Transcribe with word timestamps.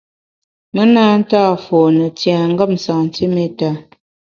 Me 0.73 0.83
na 0.93 1.03
nta 1.23 1.43
fone 1.65 2.05
tiengem 2.19 2.73
santiméta. 2.85 3.69